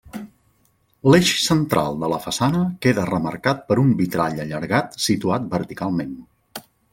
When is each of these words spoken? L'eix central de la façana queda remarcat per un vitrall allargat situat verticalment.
L'eix 1.09 1.33
central 1.49 1.99
de 2.03 2.09
la 2.13 2.19
façana 2.23 2.61
queda 2.85 3.03
remarcat 3.09 3.61
per 3.69 3.77
un 3.83 3.93
vitrall 4.01 4.41
allargat 4.47 4.99
situat 5.09 5.47
verticalment. 5.53 6.19